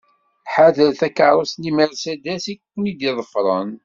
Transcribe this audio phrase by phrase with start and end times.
[0.53, 3.71] Ḥadret takeṛṛust-nni Mercedes i ken-id-iḍefren.